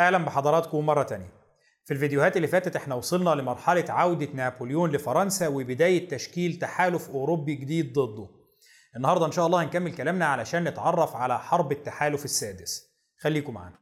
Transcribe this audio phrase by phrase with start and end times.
[0.00, 1.32] أهلا بحضراتكم مرة تانية.
[1.84, 7.92] في الفيديوهات اللي فاتت إحنا وصلنا لمرحلة عودة نابليون لفرنسا وبداية تشكيل تحالف أوروبي جديد
[7.92, 8.28] ضده.
[8.96, 12.90] النهارده إن شاء الله هنكمل كلامنا علشان نتعرف على حرب التحالف السادس.
[13.18, 13.78] خليكم معانا.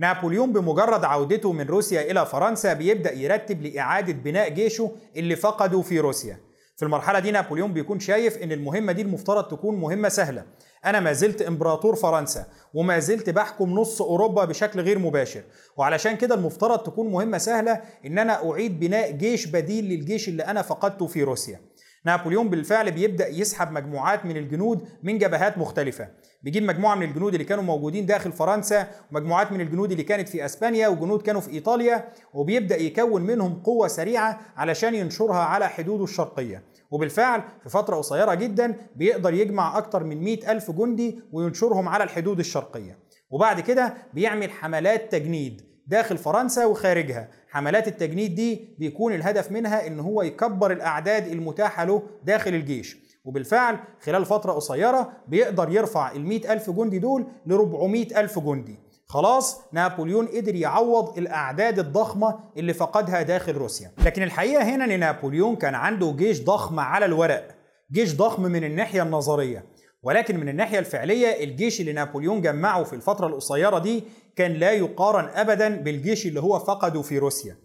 [0.00, 6.00] نابليون بمجرد عودته من روسيا إلى فرنسا بيبدأ يرتب لإعادة بناء جيشه اللي فقده في
[6.00, 6.40] روسيا.
[6.76, 10.44] في المرحلة دي نابليون بيكون شايف إن المهمة دي المفترض تكون مهمة سهلة.
[10.84, 15.42] أنا ما زلت إمبراطور فرنسا وما زلت بحكم نص أوروبا بشكل غير مباشر.
[15.76, 20.62] وعلشان كده المفترض تكون مهمة سهلة إن أنا أعيد بناء جيش بديل للجيش اللي أنا
[20.62, 21.60] فقدته في روسيا.
[22.06, 26.08] نابليون بالفعل بيبدأ يسحب مجموعات من الجنود من جبهات مختلفة.
[26.42, 30.44] بيجيب مجموعة من الجنود اللي كانوا موجودين داخل فرنسا ومجموعات من الجنود اللي كانت في
[30.44, 36.62] أسبانيا وجنود كانوا في إيطاليا وبيبدأ يكون منهم قوة سريعة علشان ينشرها على حدوده الشرقية.
[36.90, 42.38] وبالفعل في فترة قصيرة جدا بيقدر يجمع أكتر من مئة ألف جندي وينشرهم على الحدود
[42.38, 42.98] الشرقية.
[43.30, 45.75] وبعد كده بيعمل حملات تجنيد.
[45.86, 47.28] داخل فرنسا وخارجها.
[47.48, 53.06] حملات التجنيد دي بيكون الهدف منها إن هو يكبر الأعداد المتاحة له داخل الجيش.
[53.24, 58.78] وبالفعل خلال فترة قصيرة بيقدر يرفع ال ألف جندي دول ل 400 ألف جندي.
[59.06, 63.90] خلاص نابليون قدر يعوض الأعداد الضخمة اللي فقدها داخل روسيا.
[64.04, 67.48] لكن الحقيقة هنا إن نابليون كان عنده جيش ضخم على الورق.
[67.92, 69.64] جيش ضخم من الناحية النظرية.
[70.06, 74.04] ولكن من الناحية الفعلية الجيش اللي نابليون جمعه في الفترة القصيرة دي
[74.36, 77.56] كان لا يقارن ابدا بالجيش اللي هو فقده في روسيا.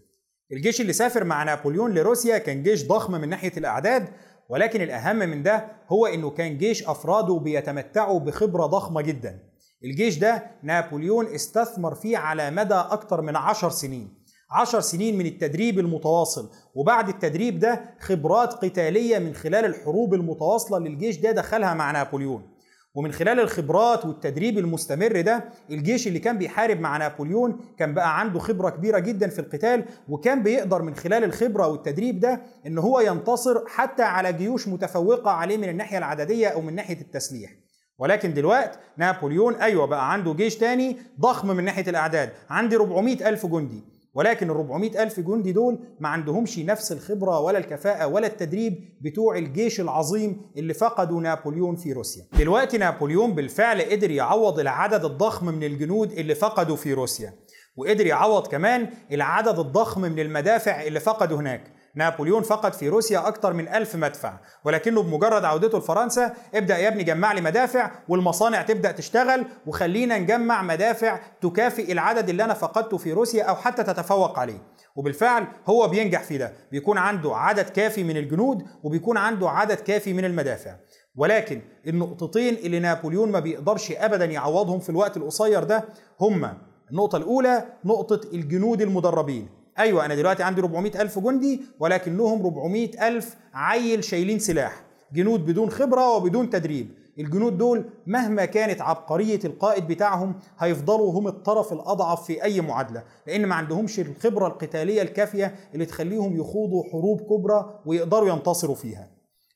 [0.52, 4.10] الجيش اللي سافر مع نابليون لروسيا كان جيش ضخم من ناحية الأعداد
[4.50, 9.40] ولكن الأهم من ده هو إنه كان جيش أفراده بيتمتعوا بخبرة ضخمة جدا.
[9.84, 14.21] الجيش ده نابليون استثمر فيه على مدى أكتر من عشر سنين.
[14.52, 16.50] عشر سنين من التدريب المتواصل.
[16.76, 22.52] وبعد التدريب ده خبرات قتالية من خلال الحروب المتواصلة للجيش ده دخلها مع نابليون.
[22.96, 28.40] ومن خلال الخبرات والتدريب المستمر ده الجيش اللي كان بيحارب مع نابليون كان بقى عنده
[28.40, 33.68] خبرة كبيرة جدا في القتال وكان بيقدر من خلال الخبرة والتدريب ده إن هو ينتصر
[33.68, 37.52] حتى على جيوش متفوقة عليه من الناحية العددية أو من ناحية التسليح.
[38.00, 42.30] ولكن دلوقتي نابليون أيوه بقى عنده جيش تاني ضخم من ناحية الأعداد.
[42.50, 43.84] عندي 400 ألف جندي.
[44.14, 49.38] ولكن ال 400 ألف جندي دول ما عندهمش نفس الخبرة ولا الكفاءة ولا التدريب بتوع
[49.38, 52.24] الجيش العظيم اللي فقدوا نابليون في روسيا.
[52.40, 57.34] دلوقتي نابليون بالفعل قدر يعوض العدد الضخم من الجنود اللي فقدوا في روسيا
[57.76, 61.64] وقدر يعوض كمان العدد الضخم من المدافع اللي فقدوا هناك.
[61.96, 64.34] نابليون فقد في روسيا أكثر من ألف مدفع.
[64.66, 70.62] ولكنه بمجرد عودته لفرنسا ابدأ يا ابني جمع لي مدافع والمصانع تبدأ تشتغل وخلينا نجمع
[70.62, 74.62] مدافع تكافئ العدد اللي أنا فقدته في روسيا أو حتى تتفوق عليه.
[74.96, 76.54] وبالفعل هو بينجح في ده.
[76.72, 80.76] بيكون عنده عدد كافي من الجنود وبيكون عنده عدد كافي من المدافع.
[81.16, 85.86] ولكن النقطتين اللي نابليون ما بيقدرش ابدا يعوضهم في الوقت القصير ده
[86.22, 86.58] هما
[86.92, 89.61] النقطة الأولى نقطة الجنود المدربين.
[89.82, 94.84] أيوه أنا دلوقتي عندي 400 ألف جندي ولكنهم 400 ألف عيل شايلين سلاح.
[95.14, 96.90] جنود بدون خبرة وبدون تدريب.
[97.20, 103.46] الجنود دول مهما كانت عبقرية القائد بتاعهم هيفضلوا هم الطرف الأضعف في أي معادلة لأن
[103.46, 109.10] ما عندهمش الخبرة القتالية الكافية اللي تخليهم يخوضوا حروب كبرى ويقدروا ينتصروا فيها.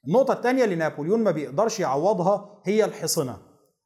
[0.08, 3.38] النقطة الثانية اللي نابليون ما بيقدرش يعوضها هي الحصنة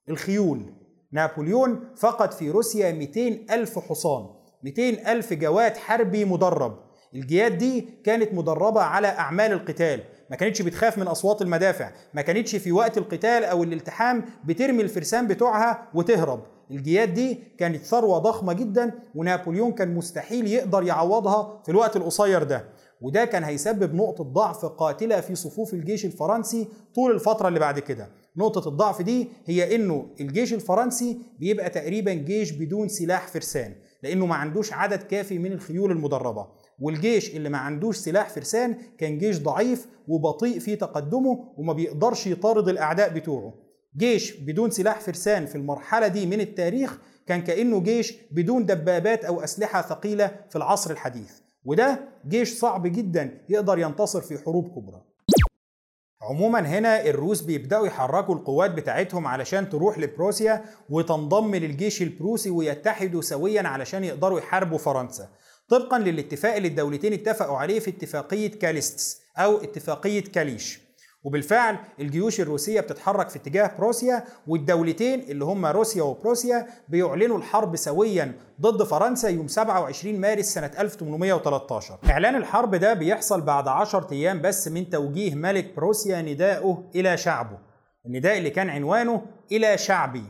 [0.09, 0.73] الخيول.
[1.11, 4.38] نابليون فقد في روسيا 200 ألف حصان.
[4.64, 6.80] 200 ألف جواد حربي مدرب.
[7.16, 10.03] الجياد دي كانت مدربة على أعمال القتال.
[10.30, 11.92] ما كانتش بتخاف من أصوات المدافع.
[12.14, 16.44] ما كانتش في وقت القتال أو الالتحام بترمي الفرسان بتوعها وتهرب.
[16.72, 22.66] الجياد دي كانت ثروة ضخمة جدا ونابليون كان مستحيل يقدر يعوضها في الوقت القصير ده.
[23.02, 28.09] وده كان هيسبب نقطة ضعف قاتلة في صفوف الجيش الفرنسي طول الفترة اللي بعد كده.
[28.38, 33.75] نقطة الضعف دي هي إنه الجيش الفرنسي بيبقى تقريبا جيش بدون سلاح فرسان.
[34.04, 36.48] لأنه ما عندوش عدد كافي من الخيول المدربة.
[36.80, 42.70] والجيش اللي ما عندوش سلاح فرسان كان جيش ضعيف وبطيء في تقدمه وما بيقدرش يطارد
[42.70, 43.54] الأعداء بتوعه.
[43.98, 49.44] جيش بدون سلاح فرسان في المرحلة دي من التاريخ كان كأنه جيش بدون دبابات أو
[49.44, 51.31] أسلحة ثقيلة في العصر الحديث.
[51.66, 55.08] وده جيش صعب جدا يقدر ينتصر في حروب كبرى.
[56.21, 63.68] عموما هنا الروس بيبدأوا يحركوا القوات بتاعتهم علشان تروح لبروسيا وتنضم للجيش البروسي ويتحدوا سويا
[63.68, 65.30] علشان يقدروا يحاربوا فرنسا.
[65.69, 70.80] طبقا للاتفاق اللي الدولتين اتفقوا عليه في اتفاقية كاليستس أو اتفاقية كاليش.
[71.24, 78.33] وبالفعل الجيوش الروسية بتتحرك في اتجاه بروسيا والدولتين اللي هم روسيا وبروسيا بيعلنوا الحرب سويا
[78.62, 84.68] ضد فرنسا يوم 27 مارس سنة 1813 إعلان الحرب ده بيحصل بعد 10 أيام بس
[84.68, 87.57] من توجيه ملك بروسيا نداءه إلى شعبه.
[88.06, 89.21] النداء اللي كان عنوانه
[89.51, 90.24] إلى شعبي.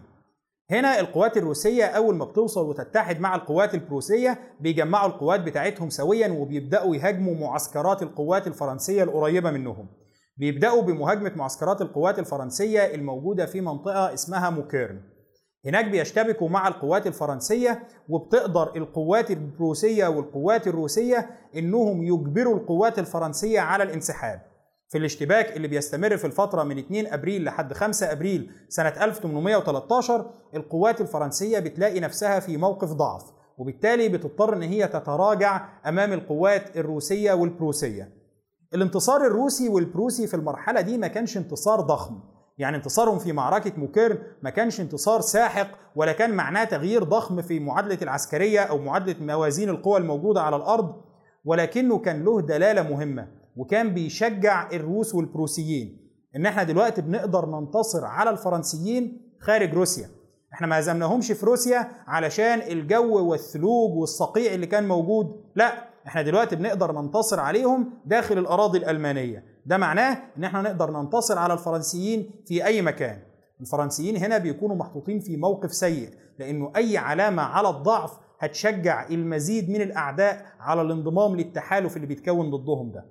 [0.71, 6.95] هنا القوات الروسية أول ما بتوصل وتتحد مع القوات البروسية بيجمعوا القوات بتاعتهم سويا وبيبدأوا
[6.95, 9.87] يهاجموا معسكرات القوات الفرنسية القريبة منهم.
[10.39, 15.01] بيبدأوا بمهاجمة معسكرات القوات الفرنسية الموجودة في منطقة اسمها موكيرن
[15.65, 23.83] هناك بيشتبكوا مع القوات الفرنسية وبتقدر القوات البروسية والقوات الروسية إنهم يجبروا القوات الفرنسية على
[23.83, 24.41] الانسحاب
[24.89, 31.01] في الاشتباك اللي بيستمر في الفترة من 2 أبريل لحد 5 أبريل سنة 1813 القوات
[31.01, 33.23] الفرنسية بتلاقي نفسها في موقف ضعف
[33.57, 38.18] وبالتالي بتضطر إن هي تتراجع أمام القوات الروسية والبروسية.
[38.73, 42.19] الانتصار الروسي والبروسي في المرحلة دي ما كانش انتصار ضخم،
[42.57, 47.59] يعني انتصارهم في معركة موكيرن ما كانش انتصار ساحق ولا كان معناه تغيير ضخم في
[47.59, 50.95] معادلة العسكرية أو معادلة موازين القوى الموجودة على الأرض،
[51.45, 56.09] ولكنه كان له دلالة مهمة وكان بيشجع الروس والبروسيين.
[56.35, 60.09] إن إحنا دلوقتي بنقدر ننتصر على الفرنسيين خارج روسيا.
[60.53, 65.88] إحنا ما هزمناهمش في روسيا علشان الجو والثلوج والصقيع اللي كان موجود لا.
[66.07, 69.43] إحنا دلوقتي بنقدر ننتصر عليهم داخل الأراضي الألمانية.
[69.65, 73.19] ده معناه إن إحنا نقدر ننتصر على الفرنسيين في أي مكان.
[73.61, 76.09] الفرنسيين هنا بيكونوا محطوطين في موقف سيء
[76.39, 82.91] لأنه أي علامة على الضعف هتشجع المزيد من الأعداء على الانضمام للتحالف اللي بيتكون ضدهم
[82.91, 83.05] ده.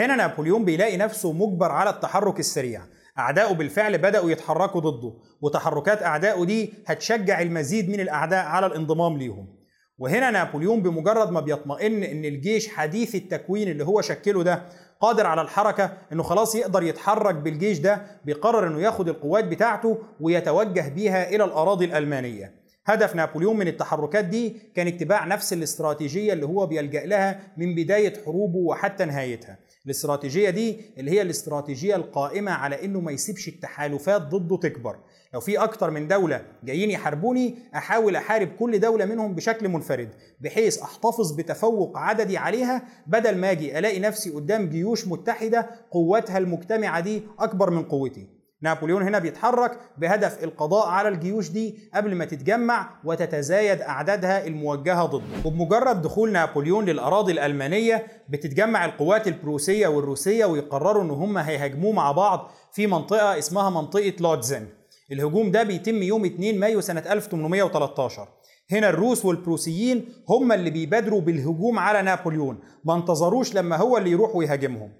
[0.00, 2.82] هنا نابليون بيلاقي نفسه مجبر على التحرك السريع.
[3.18, 9.61] أعداؤه بالفعل بدأوا يتحركوا ضده وتحركات أعدائه دي هتشجع المزيد من الأعداء على الانضمام ليهم.
[9.98, 14.62] وهنا نابليون بمجرد ما بيطمئن إن الجيش حديث التكوين اللي هو شكله ده
[15.00, 20.88] قادر على الحركة إنه خلاص يقدر يتحرك بالجيش ده بيقرر إنه ياخد القوات بتاعته ويتوجه
[20.88, 22.62] بيها إلى الأراضي الألمانية.
[22.86, 28.12] هدف نابليون من التحركات دي كان اتباع نفس الاستراتيجية اللي هو بيلجأ لها من بداية
[28.24, 29.58] حروبه وحتى نهايتها.
[29.86, 34.96] الاستراتيجية دي اللي هي الاستراتيجية القائمة على إنه ما يسيبش التحالفات ضده تكبر.
[35.34, 40.08] لو في أكتر من دولة جايين يحاربوني أحاول أحارب كل دولة منهم بشكل منفرد
[40.40, 47.00] بحيث أحتفظ بتفوق عددي عليها بدل ما أجي ألاقي نفسي قدام جيوش متحدة قوتها المجتمعة
[47.00, 48.26] دي أكبر من قوتي.
[48.62, 55.24] نابليون هنا بيتحرك بهدف القضاء على الجيوش دي قبل ما تتجمع وتتزايد أعدادها الموجهة ضده.
[55.44, 62.50] وبمجرد دخول نابليون للأراضي الألمانية بتتجمع القوات البروسية والروسية ويقرروا إن هم هيهاجموه مع بعض
[62.72, 64.66] في منطقة اسمها منطقة لودزن.
[65.12, 68.28] الهجوم ده بيتم يوم 2 مايو سنة 1813
[68.72, 72.60] هنا الروس والبروسيين هم اللي بيبادروا بالهجوم على نابليون.
[72.84, 74.92] ما انتظروش لما هو اللي يروح ويهاجمهم.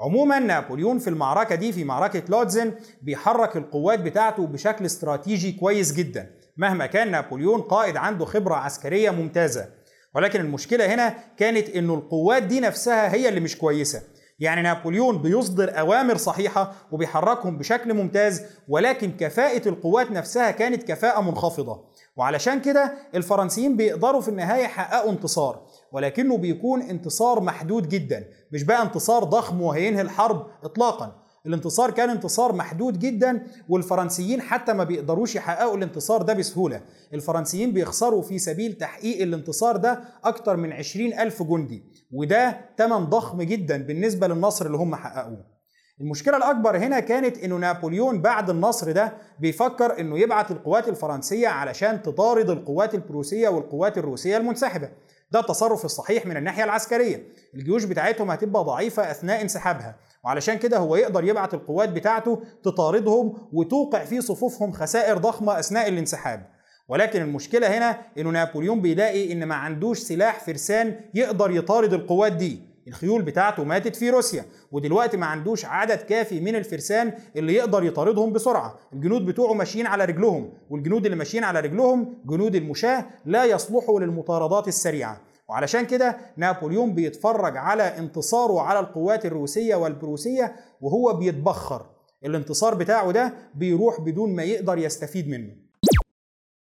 [0.00, 2.72] عموما نابليون في المعركة دي في معركة لودزن
[3.02, 6.30] بيحرك القوات بتاعته بشكل استراتيجي كويس جدا.
[6.56, 9.68] مهما كان نابليون قائد عنده خبرة عسكرية ممتازة.
[10.14, 14.02] ولكن المشكلة هنا كانت إنه القوات دي نفسها هي اللي مش كويسة.
[14.38, 21.84] يعني نابليون بيصدر أوامر صحيحة وبيحركهم بشكل ممتاز ولكن كفاءة القوات نفسها كانت كفاءة منخفضة.
[22.16, 28.82] وعلشان كده الفرنسيين بيقدروا في النهاية يحققوا انتصار ولكنه بيكون انتصار محدود جدا مش بقى
[28.82, 31.22] انتصار ضخم وهينهي الحرب اطلاقا.
[31.46, 36.80] الانتصار كان انتصار محدود جدا والفرنسيين حتى ما بيقدروش يحققوا الانتصار ده بسهولة.
[37.14, 43.42] الفرنسيين بيخسروا في سبيل تحقيق الانتصار ده أكتر من عشرين ألف جندي وده تمن ضخم
[43.42, 45.56] جدا بالنسبة للنصر اللي هم حققوه.
[46.00, 52.02] المشكلة الأكبر هنا كانت إنه نابليون بعد النصر ده بيفكر إنه يبعت القوات الفرنسية علشان
[52.02, 54.88] تطارد القوات البروسية والقوات الروسية المنسحبة.
[55.30, 57.28] ده التصرف الصحيح من الناحية العسكرية.
[57.54, 59.96] الجيوش بتاعتهم هتبقى ضعيفة أثناء انسحابها.
[60.26, 66.46] وعلشان كده هو يقدر يبعت القوات بتاعته تطاردهم وتوقع في صفوفهم خسائر ضخمة أثناء الانسحاب.
[66.88, 72.60] ولكن المشكلة هنا إنه نابليون بيلاقي إن ما عندوش سلاح فرسان يقدر يطارد القوات دي.
[72.88, 78.32] الخيول بتاعته ماتت في روسيا ودلوقتي ما عندوش عدد كافي من الفرسان اللي يقدر يطاردهم
[78.32, 78.78] بسرعة.
[78.92, 84.68] الجنود بتوعه ماشيين على رجلهم والجنود اللي ماشيين على رجلهم جنود المشاة لا يصلحوا للمطاردات
[84.68, 85.20] السريعة.
[85.48, 91.86] وعلشان كده نابليون بيتفرج على انتصاره على القوات الروسية والبروسية وهو بيتبخر.
[92.24, 95.52] الانتصار بتاعه ده بيروح بدون ما يقدر يستفيد منه.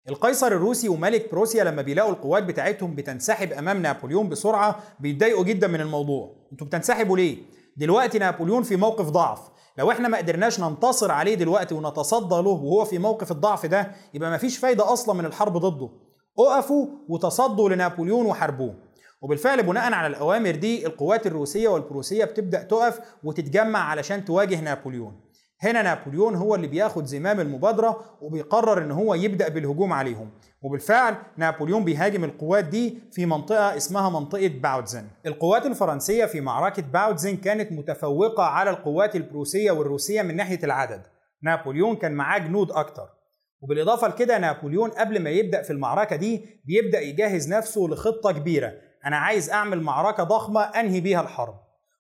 [0.09, 5.81] القيصر الروسي وملك بروسيا لما بيلاقوا القوات بتاعتهم بتنسحب أمام نابليون بسرعة بيتضايقوا جدا من
[5.81, 6.35] الموضوع.
[6.53, 7.37] أنتوا بتنسحبوا ليه؟
[7.77, 9.41] دلوقتي نابليون في موقف ضعف.
[9.79, 14.31] لو إحنا ما قدرناش ننتصر عليه دلوقتي ونتصدى له وهو في موقف الضعف ده يبقى
[14.31, 15.91] ما فيش فايدة أصلا من الحرب ضده.
[16.39, 18.75] اقفوا وتصدوا لنابليون وحاربوه.
[19.23, 25.21] وبالفعل بناء على الأوامر دي القوات الروسية والبروسية بتبدأ تقف وتتجمع علشان تواجه نابليون.
[25.63, 30.31] هنا نابليون هو اللي بياخد زمام المبادرة وبيقرر إن هو يبدأ بالهجوم عليهم.
[30.63, 37.37] وبالفعل نابليون بيهاجم القوات دي في منطقة اسمها منطقة باوتزن القوات الفرنسية في معركة باوتزن
[37.37, 41.03] كانت متفوقة على القوات البروسية والروسية من ناحية العدد.
[41.43, 43.18] نابليون كان معاه جنود أكتر.
[43.61, 48.73] وبالإضافة لكده نابليون قبل ما يبدأ في المعركة دي بيبدأ يجهز نفسه لخطة كبيرة.
[49.07, 51.55] أنا عايز أعمل معركة ضخمة أنهي بيها الحرب.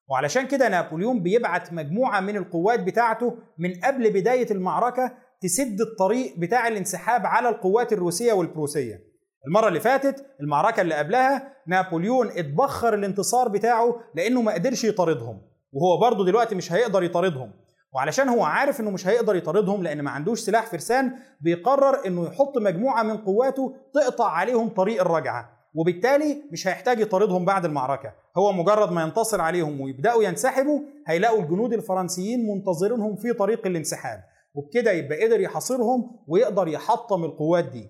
[0.08, 6.68] وعلشان كده نابليون بيبعت مجموعة من القوات بتاعته من قبل بداية المعركة تسد الطريق بتاع
[6.68, 9.08] الانسحاب على القوات الروسية والبروسية.
[9.46, 15.42] المرة اللي فاتت المعركة اللي قبلها نابليون اتبخر الانتصار بتاعه لأنه ما قدرش يطاردهم.
[15.72, 17.52] وهو برضه دلوقتي مش هيقدر يطاردهم.
[17.94, 22.58] وعلشان هو عارف إنه مش هيقدر يطاردهم لأن ما عندوش سلاح فرسان بيقرر إنه يحط
[22.58, 28.12] مجموعة من قواته تقطع عليهم طريق الرجعة وبالتالي مش هيحتاج يطاردهم بعد المعركة.
[28.36, 34.20] هو مجرد ما ينتصر عليهم ويبدأوا ينسحبوا هيلاقوا الجنود الفرنسيين منتظرينهم في طريق الانسحاب
[34.54, 37.88] وبكده يبقى قدر يحاصرهم ويقدر يحطم القوات دي.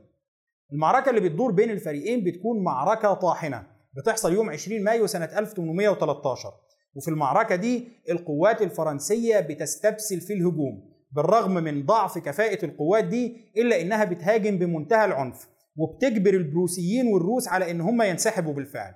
[0.73, 6.52] المعركة اللي بتدور بين الفريقين بتكون معركة طاحنة بتحصل يوم 20 مايو سنة 1813
[6.99, 13.81] وفي المعركة دي القوات الفرنسية بتستبسل في الهجوم بالرغم من ضعف كفاءة القوات دي إلا
[13.81, 18.95] إنها بتهاجم بمنتهى العنف وبتجبر البروسيين والروس على إن هم ينسحبوا بالفعل.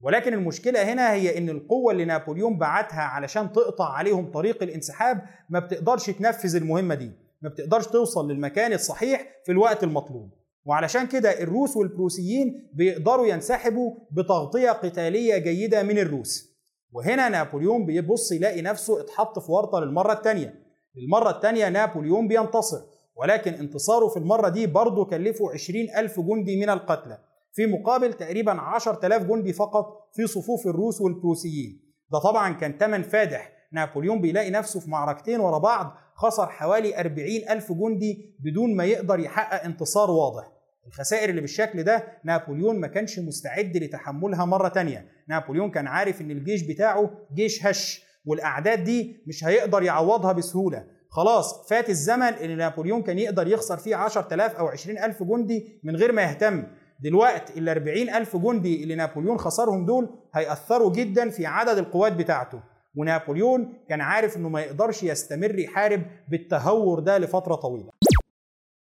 [0.00, 5.58] ولكن المشكلة هنا هي إن القوة اللي نابليون بعتها علشان تقطع عليهم طريق الانسحاب ما
[5.58, 7.10] بتقدرش تنفذ المهمة دي
[7.42, 10.30] ما بتقدرش توصل للمكان الصحيح في الوقت المطلوب.
[10.64, 16.49] وعلشان كده الروس والبروسيين بيقدروا ينسحبوا بتغطية قتالية جيدة من الروس.
[16.92, 20.54] وهنا نابليون بيبص يلاقي نفسه اتحط في ورطة للمرة الثانية
[20.96, 22.80] للمرة الثانية نابليون بينتصر
[23.16, 27.18] ولكن انتصاره في المرة دي برضه كلفه 20 ألف جندي من القتلى.
[27.52, 31.80] في مقابل تقريبا 10000 جندي فقط في صفوف الروس والبروسيين
[32.12, 33.52] ده طبعا كان تمن فادح.
[33.72, 39.18] نابليون بيلاقي نفسه في معركتين ورا بعض خسر حوالي 40 ألف جندي بدون ما يقدر
[39.18, 40.52] يحقق انتصار واضح.
[40.90, 45.06] الخسائر اللي بالشكل ده نابليون ما كانش مستعد لتحملها مرة تانية.
[45.28, 50.84] نابليون كان عارف إن الجيش بتاعه جيش هش والأعداد دي مش هيقدر يعوضها بسهولة.
[51.10, 56.12] خلاص فات الزمن اللي نابليون كان يقدر يخسر فيه 10000 أو 20000 جندي من غير
[56.12, 56.64] ما يهتم.
[57.00, 62.60] دلوقتي ال 40000 جندي اللي نابليون خسرهم دول هيأثروا جدا في عدد القوات بتاعته.
[62.94, 67.90] ونابليون كان عارف إنه ما يقدرش يستمر يحارب بالتهور ده لفترة طويلة.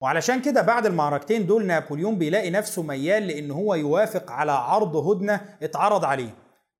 [0.02, 5.42] وعلشان كده بعد المعركتين دول نابليون بيلاقي نفسه ميال لإن هو يوافق على عرض هدنة
[5.64, 6.36] اتعرض عليه.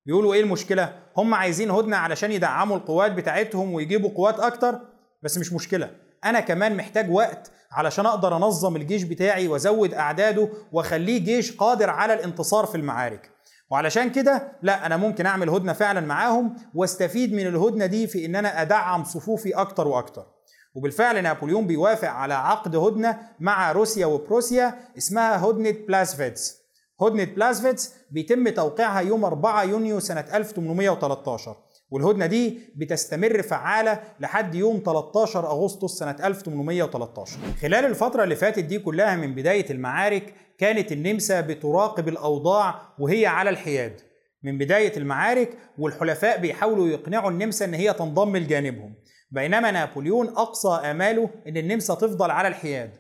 [0.06, 4.80] بيقولوا إيه المشكلة؟ هم عايزين هدنة علشان يدعموا القوات بتاعتهم ويجيبوا قوات أكتر؟
[5.24, 5.90] بس مش مشكلة.
[6.26, 12.14] أنا كمان محتاج وقت علشان أقدر أنظم الجيش بتاعي وأزود أعداده وأخليه جيش قادر على
[12.14, 13.32] الانتصار في المعارك.
[13.70, 18.36] وعلشان كده لا أنا ممكن أعمل هدنة فعلا معاهم وأستفيد من الهدنة دي في إن
[18.36, 20.26] أنا أدعم صفوفي أكتر وأكتر.
[20.74, 26.62] وبالفعل نابليون بيوافق على عقد هدنه مع روسيا وبروسيا اسمها هدنه بلاسفيتس
[27.02, 31.56] هدنه بلاسفيتس بيتم توقيعها يوم 4 يونيو سنة 1813
[31.90, 38.80] والهدنه دي بتستمر فعالة لحد يوم 13 أغسطس سنة 1813 خلال الفترة اللي فاتت دي
[38.80, 44.02] كلها من بداية المعارك كانت النمسا بتراقب الأوضاع وهي على الحياد.
[44.44, 48.96] من بداية المعارك والحلفاء بيحاولوا يقنعوا النمسا إن هي تنضم لجانبهم.
[49.32, 52.92] بينما نابليون أقصى آماله إن النمسا تفضل على الحياد.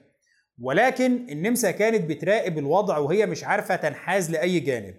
[0.62, 4.96] ولكن النمسا كانت بتراقب الوضع وهي مش عارفة تنحاز لأي جانب.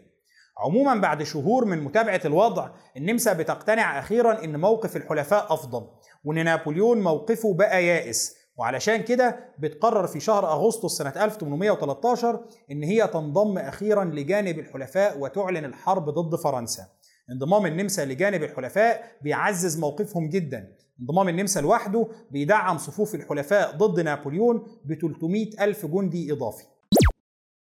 [0.59, 5.87] عموما بعد شهور من متابعة الوضع النمسا بتقتنع أخيرا أن موقف الحلفاء أفضل
[6.25, 8.37] وأن نابليون موقفه بقى يائس.
[8.57, 15.65] وعلشان كده بتقرر في شهر أغسطس سنة 1813 أن هي تنضم أخيرا لجانب الحلفاء وتعلن
[15.65, 16.87] الحرب ضد فرنسا.
[17.31, 20.73] انضمام النمسا لجانب الحلفاء بيعزز موقفهم جدا.
[21.01, 26.65] انضمام النمسا لوحده بيدعم صفوف الحلفاء ضد نابليون ب 300 ألف جندي إضافي.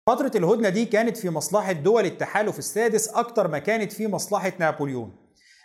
[0.08, 5.16] فترة الهدنة دي كانت في مصلحة دول التحالف السادس أكتر ما كانت في مصلحة نابليون.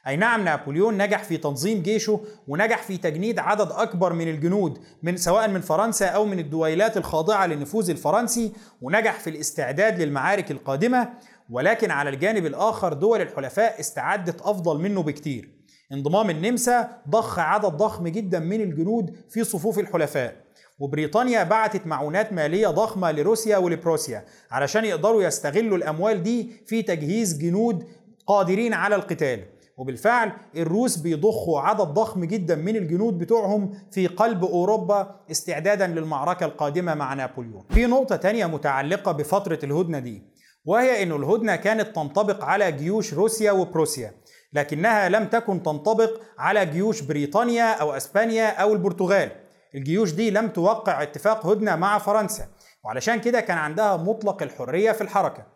[0.06, 5.16] أي نعم نابليون نجح في تنظيم جيشه ونجح في تجنيد عدد أكبر من الجنود من
[5.16, 11.08] سواء من فرنسا أو من الدويلات الخاضعة للنفوذ الفرنسي ونجح في الاستعداد للمعارك القادمة
[11.50, 15.53] ولكن على الجانب الآخر دول الحلفاء استعدت أفضل منه بكتير.
[15.92, 20.36] انضمام النمسا ضخ عدد ضخم جدا من الجنود في صفوف الحلفاء.
[20.78, 27.84] وبريطانيا بعتت معونات مالية ضخمة لروسيا ولبروسيا علشان يقدروا يستغلوا الأموال دي في تجهيز جنود
[28.26, 29.40] قادرين على القتال.
[29.76, 36.94] وبالفعل الروس بيضخوا عدد ضخم جدا من الجنود بتوعهم في قلب أوروبا استعدادا للمعركة القادمة
[36.94, 37.64] مع نابليون.
[37.70, 40.22] في نقطة تانية متعلقة بفترة الهدنة دي
[40.64, 44.12] وهي أن الهدنة كانت تنطبق على جيوش روسيا وبروسيا.
[44.54, 49.30] لكنها لم تكن تنطبق على جيوش بريطانيا أو أسبانيا أو البرتغال.
[49.74, 52.46] الجيوش دي لم توقع اتفاق هدنة مع فرنسا
[52.84, 55.46] وعلشان كده كان عندها مطلق الحرية في الحركة.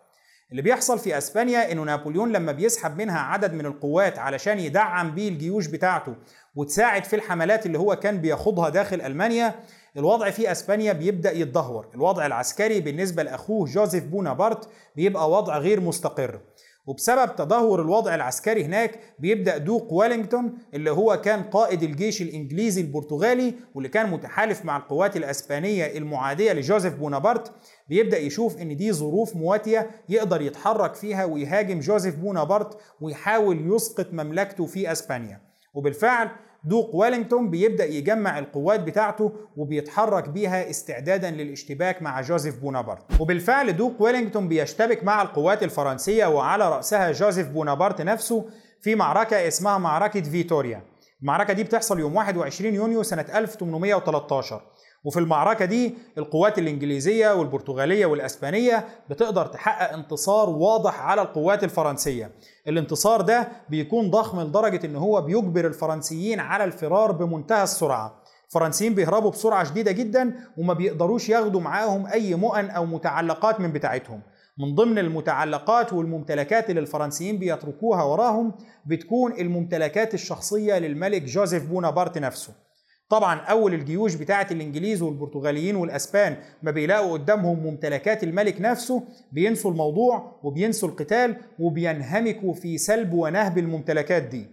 [0.51, 5.29] اللي بيحصل في أسبانيا إنه نابليون لما بيسحب منها عدد من القوات علشان يدعم بيه
[5.29, 6.15] الجيوش بتاعته
[6.57, 9.55] وتساعد في الحملات اللي هو كان بياخدها داخل ألمانيا
[9.97, 11.89] الوضع في أسبانيا بيبدأ يتدهور.
[11.95, 16.41] الوضع العسكري بالنسبة لأخوه جوزيف بونابرت بيبقى وضع غير مستقر.
[16.89, 23.55] وبسبب تدهور الوضع العسكري هناك بيبدأ دوق ويلينغتون اللي هو كان قائد الجيش الإنجليزي البرتغالي
[23.75, 27.53] واللي كان متحالف مع القوات الأسبانية المعادية لجوزيف بونابرت.
[27.89, 34.67] بيبدأ يشوف إن دي ظروف مواتية يقدر يتحرك فيها ويهاجم جوزيف بونابرت ويحاول يسقط مملكته
[34.67, 35.41] في أسبانيا.
[35.75, 36.29] وبالفعل
[36.65, 43.21] دوق ويلينغتون بيبدأ يجمع القوات بتاعته وبيتحرك بيها استعدادا للاشتباك مع جوزيف بونابرت.
[43.21, 48.45] وبالفعل دوق ويلينغتون بيشتبك مع القوات الفرنسية وعلى رأسها جوزيف بونابرت نفسه
[48.81, 50.83] في معركة اسمها معركة فيتوريا.
[51.23, 54.63] المعركة دي بتحصل يوم 21 يونيو سنة 1813
[55.05, 62.31] وفي المعركة دي القوات الإنجليزية والبرتغالية والأسبانية بتقدر تحقق انتصار واضح على القوات الفرنسية.
[62.69, 68.23] الانتصار ده بيكون ضخم لدرجة إن هو بيجبر الفرنسيين على الفرار بمنتهى السرعة.
[68.47, 74.21] الفرنسيين بيهربوا بسرعة شديدة جدا وما بيقدروش ياخدوا معاهم أي مؤن أو متعلقات من بتاعتهم.
[74.59, 78.55] من ضمن المتعلقات والممتلكات اللي الفرنسيين بيتركوها وراهم
[78.87, 82.68] بتكون الممتلكات الشخصية للملك جوزيف بونابرت نفسه.
[83.09, 90.41] طبعا أول الجيوش بتاعه الإنجليز والبرتغاليين والأسبان ما بيلاقوا قدامهم ممتلكات الملك نفسه بينسوا الموضوع
[90.43, 94.47] وبينسوا القتال وبينهمكوا في سلب ونهب الممتلكات دي.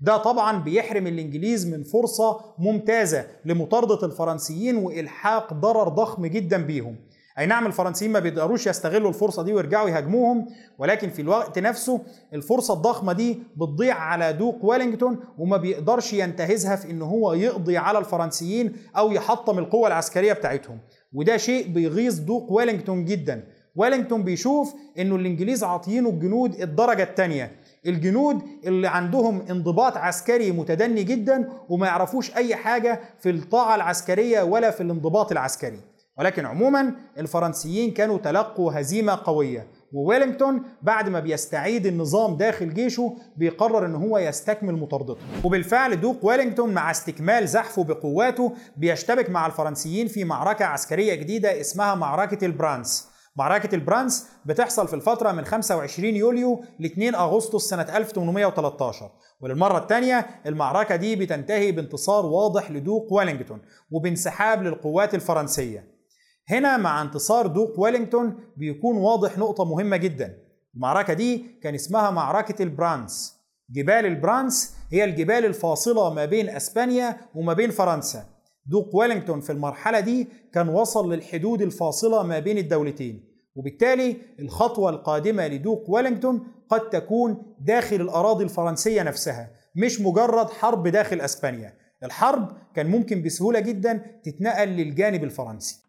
[0.00, 6.96] ده طبعا بيحرم الإنجليز من فرصة ممتازة لمطاردة الفرنسيين وإلحاق ضرر ضخم جدا بيهم.
[7.38, 10.46] أي نعم الفرنسيين ما بيقدروش يستغلوا الفرصة دي ويرجعوا يهاجموهم
[10.78, 12.00] ولكن في الوقت نفسه
[12.32, 17.98] الفرصة الضخمة دي بتضيع على دوق ويلينغتون وما بيقدرش ينتهزها في إن هو يقضي على
[17.98, 20.78] الفرنسيين أو يحطم القوة العسكرية بتاعتهم.
[21.12, 23.44] وده شيء بيغيظ دوق ويلينغتون جدا.
[23.76, 27.52] ويلينغتون بيشوف إنه الإنجليز عاطينه الجنود الدرجة الثانية
[27.86, 34.70] الجنود اللي عندهم انضباط عسكري متدني جدا وما يعرفوش أي حاجة في الطاعة العسكرية ولا
[34.70, 35.80] في الانضباط العسكري.
[36.22, 43.86] ولكن عموما الفرنسيين كانوا تلقوا هزيمة قوية وويلينغتون بعد ما بيستعيد النظام داخل جيشه بيقرر
[43.86, 45.16] إن هو يستكمل مطاردته.
[45.44, 51.94] وبالفعل دوق ويلينغتون مع استكمال زحفه بقواته بيشتبك مع الفرنسيين في معركة عسكرية جديدة اسمها
[51.94, 53.08] معركة البرانس.
[53.36, 60.26] معركة البرانس بتحصل في الفترة من 25 يوليو ل 2 أغسطس سنة 1813 وللمرة الثانية
[60.46, 65.91] المعركة دي بتنتهي بانتصار واضح لدوق ويلينغتون وبانسحاب للقوات الفرنسية.
[66.52, 70.38] هنا مع انتصار دوق ويلينغتون بيكون واضح نقطة مهمة جدا.
[70.74, 73.38] المعركة دي كان اسمها معركة البرانس.
[73.70, 78.24] جبال البرانس هي الجبال الفاصلة ما بين أسبانيا وما بين فرنسا.
[78.66, 83.24] دوق ويلينغتون في المرحلة دي كان وصل للحدود الفاصلة ما بين الدولتين.
[83.54, 91.20] وبالتالي الخطوة القادمة لدوق ويلينغتون قد تكون داخل الأراضي الفرنسية نفسها مش مجرد حرب داخل
[91.20, 91.74] أسبانيا.
[92.04, 95.82] الحرب كان ممكن بسهولة جدا تتنقل للجانب الفرنسي.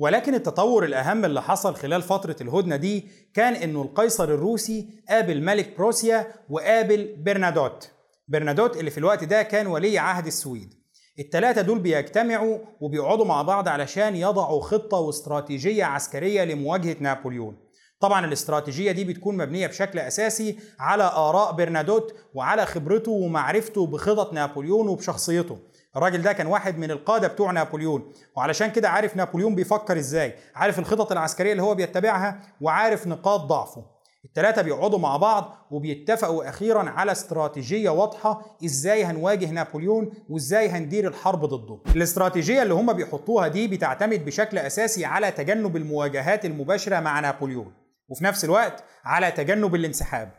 [0.00, 5.76] ولكن التطور الأهم اللي حصل خلال فترة الهدنة دي كان إنه القيصر الروسي قابل ملك
[5.76, 7.90] بروسيا وقابل برنادوت.
[8.28, 10.74] برنادوت اللي في الوقت ده كان ولي عهد السويد.
[11.18, 17.56] التلاتة دول بيجتمعوا وبيقعدوا مع بعض علشان يضعوا خطة واستراتيجية عسكرية لمواجهة نابليون.
[18.00, 24.88] طبعا الاستراتيجية دي بتكون مبنية بشكل أساسي على آراء برنادوت وعلى خبرته ومعرفته بخطط نابليون
[24.88, 25.58] وبشخصيته.
[25.96, 30.78] الراجل ده كان واحد من القادة بتوع نابليون وعلشان كده عارف نابليون بيفكر إزاي عارف
[30.78, 33.84] الخطط العسكرية اللي هو بيتبعها وعارف نقاط ضعفه
[34.24, 41.44] الثلاثة بيقعدوا مع بعض وبيتفقوا أخيرا على استراتيجية واضحة إزاي هنواجه نابليون وإزاي هندير الحرب
[41.44, 41.78] ضده.
[41.96, 47.72] الاستراتيجية اللي هم بيحطوها دي بتعتمد بشكل أساسي على تجنب المواجهات المباشرة مع نابليون
[48.08, 50.30] وفي نفس الوقت على تجنب الانسحاب.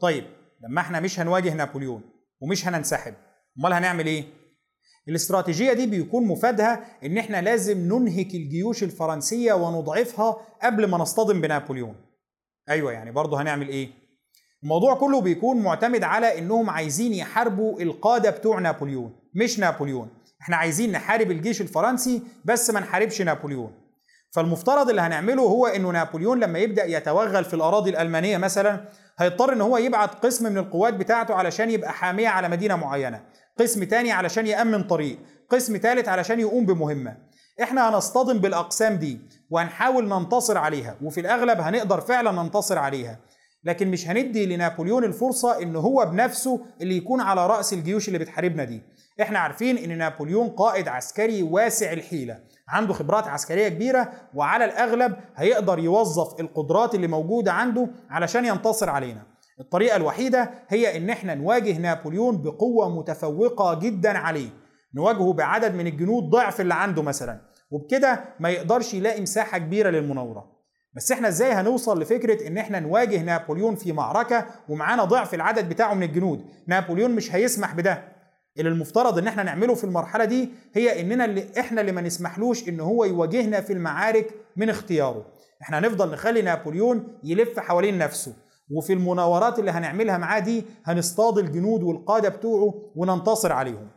[0.00, 0.24] طيب
[0.68, 2.02] لما إحنا مش هنواجه نابليون
[2.40, 3.14] ومش هننسحب،
[3.58, 4.24] أمال هنعمل إيه؟
[5.08, 11.94] الاستراتيجية دي بيكون مفادها إن إحنا لازم ننهك الجيوش الفرنسية ونضعفها قبل ما نصطدم بنابليون.
[12.68, 13.88] أيوه يعني برضه هنعمل إيه؟
[14.62, 20.08] الموضوع كله بيكون معتمد على إنهم عايزين يحاربوا القادة بتوع نابليون مش نابليون.
[20.42, 23.72] إحنا عايزين نحارب الجيش الفرنسي بس ما نحاربش نابليون.
[24.30, 29.60] فالمفترض اللي هنعمله هو إنه نابليون لما يبدأ يتوغل في الأراضي الألمانية مثلا هيضطر إن
[29.60, 33.20] هو يبعت قسم من القوات بتاعته علشان يبقى حامية على مدينة معينة.
[33.58, 35.18] قسم تاني علشان يأمن طريق.
[35.50, 37.16] قسم تالت علشان يقوم بمهمة.
[37.62, 43.18] إحنا هنصطدم بالأقسام دي وهنحاول ننتصر عليها وفي الأغلب هنقدر فعلا ننتصر عليها.
[43.64, 48.64] لكن مش هندي لنابليون الفرصة إن هو بنفسه اللي يكون على رأس الجيوش اللي بتحاربنا
[48.64, 48.82] دي.
[49.22, 52.38] إحنا عارفين إن نابليون قائد عسكري واسع الحيلة.
[52.68, 59.22] عنده خبرات عسكرية كبيرة وعلى الأغلب هيقدر يوظف القدرات اللي موجودة عنده علشان ينتصر علينا.
[59.60, 64.48] الطريقة الوحيدة هي إن إحنا نواجه نابليون بقوة متفوقة جدا عليه.
[64.94, 67.40] نواجهه بعدد من الجنود ضعف اللي عنده مثلا.
[67.70, 70.56] وبكده ما يقدرش يلاقي مساحة كبيرة للمناورة.
[70.96, 75.94] بس إحنا إزاي هنوصل لفكرة إن إحنا نواجه نابليون في معركة ومعانا ضعف العدد بتاعه
[75.94, 78.15] من الجنود؟ نابليون مش هيسمح بده.
[78.58, 82.68] اللي المفترض إن إحنا نعمله في المرحلة دي هي إننا اللي إحنا اللي ما نسمحلوش
[82.68, 85.26] إن هو يواجهنا في المعارك من اختياره.
[85.62, 88.32] إحنا هنفضل نخلي نابليون يلف حوالين نفسه
[88.70, 93.88] وفي المناورات اللي هنعملها معاه دي هنصطاد الجنود والقادة بتوعه وننتصر عليهم.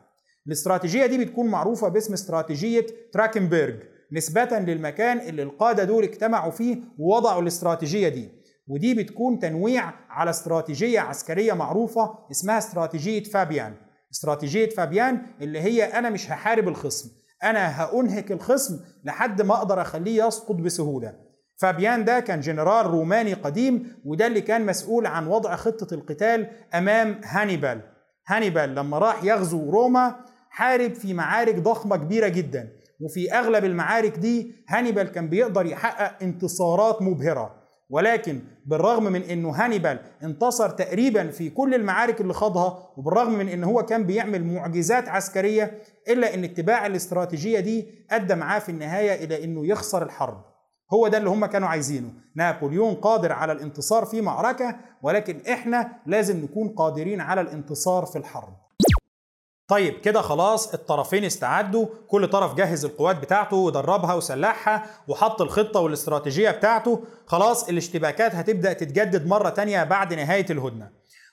[0.47, 3.75] الاستراتيجية دي بتكون معروفة باسم استراتيجية تراكنبرج
[4.11, 8.29] نسبة للمكان اللي القادة دول اجتمعوا فيه ووضعوا الاستراتيجية دي.
[8.67, 13.73] ودي بتكون تنويع على استراتيجية عسكرية معروفة اسمها استراتيجية فابيان.
[14.11, 17.09] استراتيجية فابيان اللي هي أنا مش هحارب الخصم
[17.43, 21.13] أنا هأنهك الخصم لحد ما أقدر أخليه يسقط بسهولة.
[21.57, 27.21] فابيان ده كان جنرال روماني قديم وده اللي كان مسؤول عن وضع خطة القتال أمام
[27.23, 27.81] هانيبال.
[28.27, 30.15] هانيبال لما راح يغزو روما
[30.49, 32.69] حارب في معارك ضخمة كبيرة جدا
[33.01, 37.58] وفي أغلب المعارك دي هانيبال كان بيقدر يحقق انتصارات مبهرة.
[37.89, 43.63] ولكن بالرغم من إنه هانيبال انتصر تقريبا في كل المعارك اللي خاضها وبالرغم من إن
[43.63, 49.43] هو كان بيعمل معجزات عسكرية إلا إن اتباع الاستراتيجية دي أدى معاه في النهاية إلى
[49.43, 50.41] إنه يخسر الحرب.
[50.93, 52.09] هو ده اللي هم كانوا عايزينه.
[52.35, 58.53] نابليون قادر على الانتصار في معركة ولكن إحنا لازم نكون قادرين على الانتصار في الحرب.
[59.69, 66.51] طيب كده خلاص الطرفين استعدوا كل طرف جهز القوات بتاعته ودربها وسلحها وحط الخطة والاستراتيجية
[66.51, 67.03] بتاعته.
[67.25, 70.89] خلاص الاشتباكات هتبدأ تتجدد مرة تانية بعد نهاية الهدنة.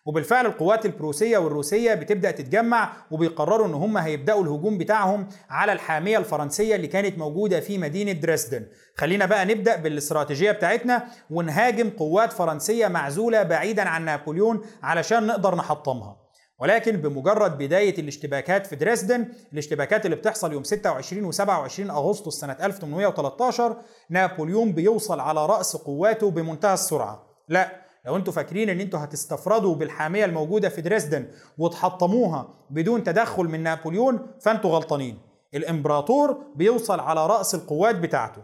[0.07, 6.77] وبالفعل القوات البروسية والروسية بتبدأ تتجمع وبيقرروا إن هم هيبدأوا الهجوم بتاعهم على الحامية الفرنسية
[6.77, 8.67] اللي كانت موجودة في مدينة دريسدن.
[8.97, 16.26] خلينا بقى نبدأ بالاستراتيجية بتاعتنا ونهاجم قوات فرنسية معزولة بعيدا عن نابليون علشان نقدر نحطمها.
[16.59, 23.77] ولكن بمجرد بداية الاشتباكات في دريسدن الاشتباكات اللي بتحصل يوم 26 و27 أغسطس سنة 1813
[24.11, 27.27] نابليون بيوصل على رأس قواته بمنتهى السرعة.
[27.49, 33.63] لا لو أنتوا فاكرين ان أنتوا هتستفردوا بالحامية الموجودة في دريسدن وتحطموها بدون تدخل من
[33.63, 35.19] نابليون فانتوا غلطانين.
[35.55, 38.43] الإمبراطور بيوصل على رأس القوات بتاعته.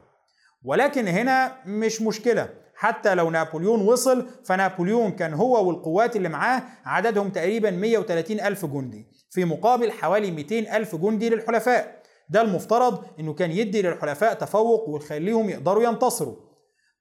[0.64, 2.48] ولكن هنا مش مشكلة.
[2.82, 9.06] حتى لو نابليون وصل فنابليون كان هو والقوات اللي معاه عددهم تقريبا 130 ألف جندي
[9.30, 12.02] في مقابل حوالي 200 ألف جندي للحلفاء.
[12.28, 16.36] ده المفترض إنه كان يدي للحلفاء تفوق ويخليهم يقدروا ينتصروا.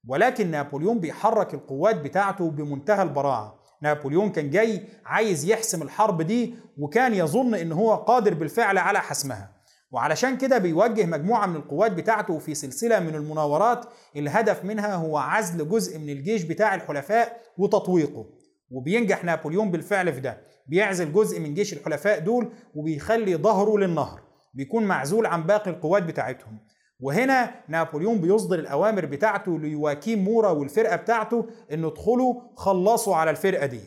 [0.08, 3.60] ولكن نابليون بيحرك القوات بتاعته بمنتهى البراعة.
[3.82, 9.61] نابليون كان جاي عايز يحسم الحرب دي وكان يظن إن هو قادر بالفعل على حسمها.
[9.92, 15.70] وعلشان كده بيوجه مجموعة من القوات بتاعته في سلسلة من المناورات الهدف منها هو عزل
[15.70, 18.26] جزء من الجيش بتاع الحلفاء وتطويقه.
[18.72, 20.38] وبينجح نابليون بالفعل في ده.
[20.68, 24.22] بيعزل جزء من جيش الحلفاء دول وبيخلي ظهره للنهر.
[24.54, 26.60] بيكون معزول عن باقي القوات بتاعتهم.
[27.00, 33.82] وهنا نابليون بيصدر الأوامر بتاعته ليواكيم مورا والفرقة بتاعته إنه ادخلوا خلصوا على الفرقة دي.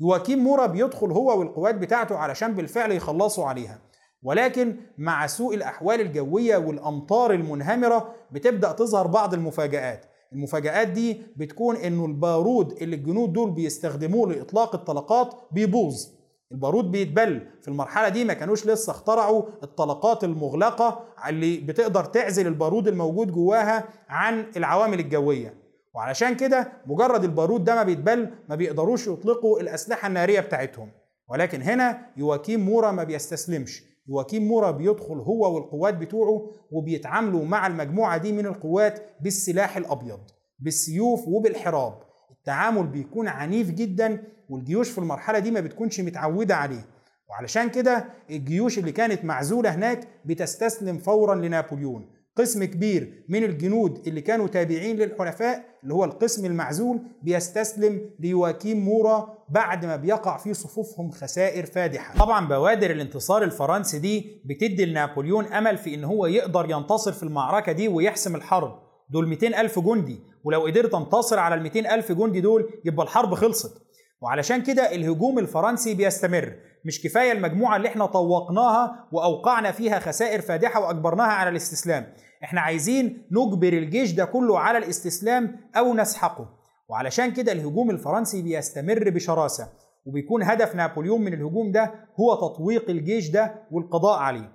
[0.00, 3.85] يواكيم مورا بيدخل هو والقوات بتاعته علشان بالفعل يخلصوا عليها.
[4.26, 10.06] ولكن مع سوء الأحوال الجوية والأمطار المنهمرة بتبدأ تظهر بعض المفاجآت.
[10.32, 16.06] المفاجآت دي بتكون إنه البارود اللي الجنود دول بيستخدموه لإطلاق الطلقات بيبوظ.
[16.52, 17.46] البارود بيتبل.
[17.62, 23.84] في المرحلة دي ما كانوش لسه اخترعوا الطلقات المغلقة اللي بتقدر تعزل البارود الموجود جواها
[24.08, 25.54] عن العوامل الجوية.
[25.94, 30.90] وعلشان كده مجرد البارود ده ما بيتبل ما بيقدروش يطلقوا الأسلحة النارية بتاعتهم.
[31.28, 33.95] ولكن هنا يواكيم مورا ما بيستسلمش.
[34.08, 40.20] يواكيم مورا بيدخل هو والقوات بتوعه وبيتعاملوا مع المجموعة دي من القوات بالسلاح الأبيض
[40.58, 41.98] بالسيوف وبالحراب.
[42.30, 46.84] التعامل بيكون عنيف جدا والجيوش في المرحلة دي ما بتكونش متعودة عليه.
[47.30, 52.06] وعلشان كده الجيوش اللي كانت معزولة هناك بتستسلم فورا لنابليون.
[52.36, 59.34] قسم كبير من الجنود اللي كانوا تابعين للحلفاء اللي هو القسم المعزول بيستسلم ليواكيم مورا
[59.48, 62.18] بعد ما بيقع في صفوفهم خسائر فادحة.
[62.18, 67.72] طبعا بوادر الانتصار الفرنسي دي بتدي لنابليون أمل في إن هو يقدر ينتصر في المعركة
[67.72, 68.78] دي ويحسم الحرب.
[69.10, 73.34] دول 200 ألف جندي ولو قدرت تنتصر على ال 200 ألف جندي دول يبقى الحرب
[73.34, 73.82] خلصت.
[74.20, 76.52] وعلشان كده الهجوم الفرنسي بيستمر.
[76.84, 82.06] مش كفاية المجموعة اللي إحنا طوقناها وأوقعنا فيها خسائر فادحة وأجبرناها على الاستسلام.
[82.44, 86.48] إحنا عايزين نجبر الجيش ده كله على الاستسلام أو نسحقه.
[86.88, 89.68] وعلشان كده الهجوم الفرنسي بيستمر بشراسة
[90.06, 94.52] وبيكون هدف نابليون من الهجوم ده هو تطويق الجيش ده والقضاء عليه.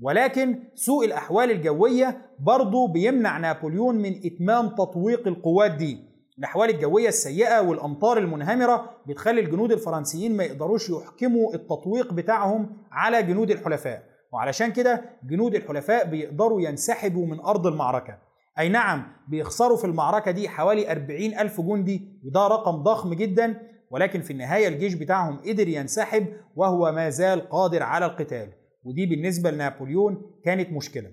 [0.00, 5.98] ولكن سوء الأحوال الجوية برضه بيمنع نابليون من إتمام تطويق القوات دي.
[6.38, 13.50] الأحوال الجوية السيئة والأمطار المنهمرة بتخلي الجنود الفرنسيين ما يقدروش يحكموا التطويق بتاعهم على جنود
[13.50, 14.02] الحلفاء.
[14.32, 18.18] وعلشان كده جنود الحلفاء بيقدروا ينسحبوا من أرض المعركة.
[18.58, 24.20] أي نعم بيخسروا في المعركة دي حوالي 40 ألف جندي وده رقم ضخم جدا ولكن
[24.22, 28.52] في النهاية الجيش بتاعهم قدر ينسحب وهو ما زال قادر على القتال.
[28.84, 31.10] ودي بالنسبة لنابليون كانت مشكلة.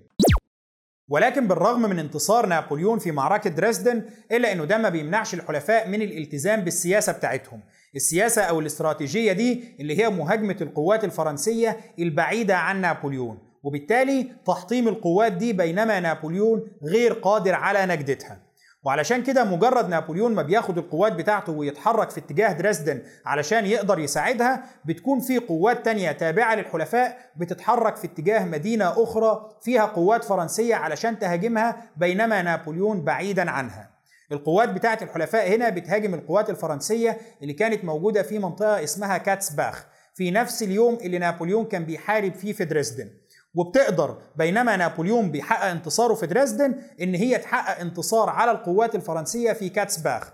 [1.08, 6.02] ولكن بالرغم من انتصار نابليون في معركة دريسدن إلا أنه ده ما بيمنعش الحلفاء من
[6.02, 7.60] الالتزام بالسياسة بتاعتهم.
[7.96, 13.38] السياسة أو الاستراتيجية دي اللي هي مهاجمة القوات الفرنسية البعيدة عن نابليون.
[13.62, 18.50] وبالتالي تحطيم القوات دي بينما نابليون غير قادر على نجدتها.
[18.84, 24.64] وعلشان كده مجرد نابليون ما بياخد القوات بتاعته ويتحرك في اتجاه دريسدن علشان يقدر يساعدها
[24.84, 31.18] بتكون في قوات تانية تابعة للحلفاء بتتحرك في اتجاه مدينة أخرى فيها قوات فرنسية علشان
[31.18, 33.89] تهاجمها بينما نابليون بعيدا عنها.
[34.32, 39.86] القوات بتاعة الحلفاء هنا بتهاجم القوات الفرنسية اللي كانت موجودة في منطقة اسمها كاتسباخ.
[40.14, 43.10] في نفس اليوم اللي نابليون كان بيحارب فيه في دريسدن.
[43.54, 49.68] وبتقدر بينما نابليون بيحقق انتصاره في دريسدن إن هي تحقق انتصار على القوات الفرنسية في
[49.68, 50.32] كاتسباخ.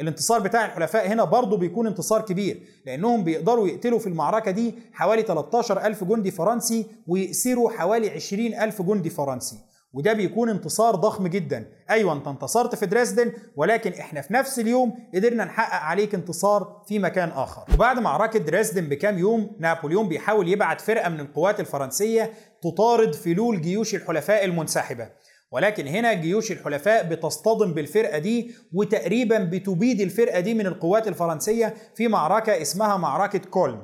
[0.00, 5.22] الانتصار بتاع الحلفاء هنا برضه بيكون انتصار كبير لأنهم بيقدروا يقتلوا في المعركة دي حوالي
[5.22, 9.56] 13 ألف جندي فرنسي ويأسروا حوالي 20 ألف جندي فرنسي.
[9.96, 11.68] وده بيكون انتصار ضخم جدا.
[11.90, 16.98] أيوه أنت انتصرت في دريسدن ولكن إحنا في نفس اليوم قدرنا نحقق عليك انتصار في
[16.98, 17.64] مكان آخر.
[17.74, 22.32] وبعد معركه دريسدن بكام يوم نابليون بيحاول يبعت فرقة من القوات الفرنسية
[22.62, 25.08] تطارد فلول جيوش الحلفاء المنسحبة.
[25.52, 32.08] ولكن هنا جيوش الحلفاء بتصطدم بالفرقة دي وتقريبا بتبيد الفرقة دي من القوات الفرنسية في
[32.08, 33.82] معركة اسمها معركة كولم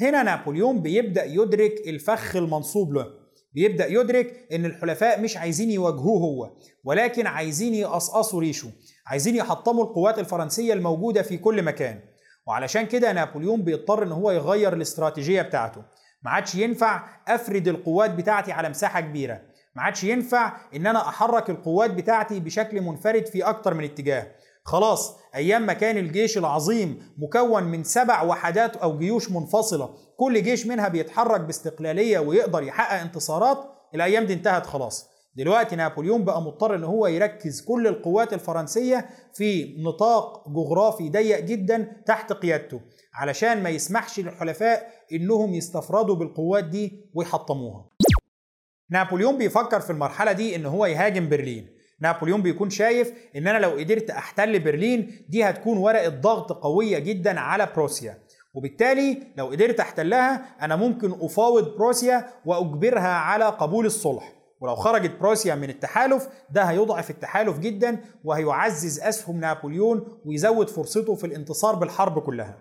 [0.00, 3.25] هنا نابليون بيبدأ يدرك الفخ المنصوب له.
[3.56, 6.50] بيبدأ يدرك إن الحلفاء مش عايزين يواجهوه هو
[6.84, 8.68] ولكن عايزين يقصقصوا ريشه
[9.06, 12.00] عايزين يحطموا القوات الفرنسية الموجودة في كل مكان.
[12.46, 15.82] وعلشان كده نابليون بيضطر إن هو يغير الاستراتيجية بتاعته.
[16.22, 19.40] ما عادش ينفع أفرد القوات بتاعتي على مساحة كبيرة.
[19.74, 24.26] ما عادش ينفع إن أنا أحرك القوات بتاعتي بشكل منفرد في أكتر من اتجاه.
[24.66, 30.66] خلاص أيام ما كان الجيش العظيم مكون من سبع وحدات أو جيوش منفصلة كل جيش
[30.66, 33.58] منها بيتحرك باستقلالية ويقدر يحقق انتصارات
[33.94, 35.08] الأيام دي انتهت خلاص.
[35.36, 41.92] دلوقتي نابليون بقى مضطر إن هو يركز كل القوات الفرنسية في نطاق جغرافي ضيق جدا
[42.06, 42.80] تحت قيادته
[43.14, 47.84] علشان ما يسمحش للحلفاء إنهم يستفردوا بالقوات دي ويحطموها.
[48.90, 51.75] نابليون بيفكر في المرحلة دي إن هو يهاجم برلين.
[52.00, 57.40] نابليون بيكون شايف إن أنا لو قدرت أحتل برلين دي هتكون ورقة ضغط قوية جدا
[57.40, 58.18] على بروسيا.
[58.54, 64.32] وبالتالي لو قدرت أحتلها أنا ممكن أفاوض بروسيا وأجبرها على قبول الصلح.
[64.60, 71.26] ولو خرجت بروسيا من التحالف ده هيضعف التحالف جدا وهيعزز أسهم نابليون ويزود فرصته في
[71.26, 72.58] الانتصار بالحرب كلها.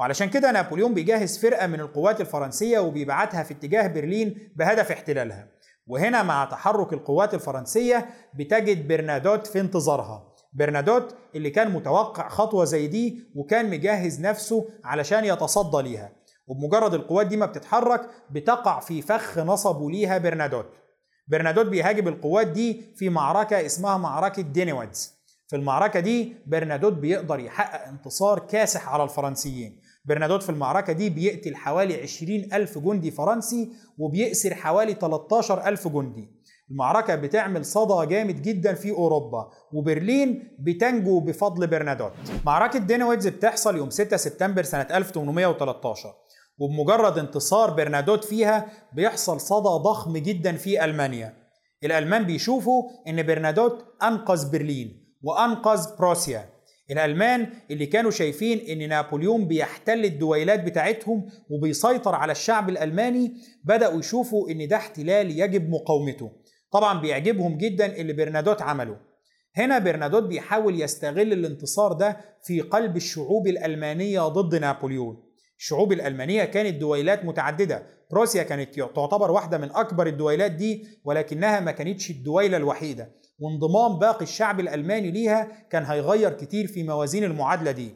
[0.00, 5.48] وعلشان كده نابليون بيجهز فرقة من القوات الفرنسية وبيبعتها في اتجاه برلين بهدف احتلالها.
[5.86, 10.32] وهنا مع تحرك القوات الفرنسية بتجد برنادوت في انتظارها.
[10.52, 16.12] برنادوت اللي كان متوقع خطوة زي دي وكان مجهز نفسه علشان يتصدى ليها.
[16.46, 20.66] وبمجرد القوات دي ما بتتحرك بتقع في فخ نصبوا ليها برنادوت.
[21.28, 25.16] برنادوت بيهاجم القوات دي في معركة اسمها معركة دينيويدز.
[25.48, 29.80] في المعركة دي برنادوت بيقدر يحقق انتصار كاسح على الفرنسيين.
[30.06, 36.36] برنادوت في المعركة دي بيقتل حوالي 20 ألف جندي فرنسي وبيأسر حوالي 13 ألف جندي.
[36.70, 42.12] المعركة بتعمل صدى جامد جدا في أوروبا وبرلين بتنجو بفضل برنادوت.
[42.46, 46.14] معركة دينويدز بتحصل يوم 6 سبتمبر سنة 1813
[46.58, 51.34] وبمجرد انتصار برنادوت فيها بيحصل صدى ضخم جدا في ألمانيا.
[51.84, 56.55] الألمان بيشوفوا إن برنادوت أنقذ برلين وأنقذ بروسيا.
[56.90, 63.32] الألمان اللي كانوا شايفين إن نابليون بيحتل الدويلات بتاعتهم وبيسيطر على الشعب الألماني
[63.64, 66.32] بدأوا يشوفوا إن ده احتلال يجب مقاومته.
[66.72, 68.96] طبعا بيعجبهم جدا اللي برنادوت عمله.
[69.56, 75.22] هنا برنادوت بيحاول يستغل الانتصار ده في قلب الشعوب الألمانية ضد نابليون.
[75.58, 77.86] الشعوب الألمانية كانت دويلات متعددة.
[78.10, 83.12] بروسيا كانت تعتبر واحدة من أكبر الدويلات دي ولكنها ما كانتش الدويلة الوحيدة.
[83.38, 87.94] وانضمام باقي الشعب الألماني ليها كان هيغير كتير في موازين المعادلة دي.